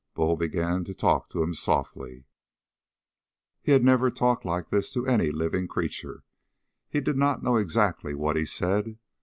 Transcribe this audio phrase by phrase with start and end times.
[0.15, 2.23] Bull began to talk to him softly.
[3.61, 6.23] He had never talked like this to any living creature.
[6.89, 8.97] He did not know exactly what he said.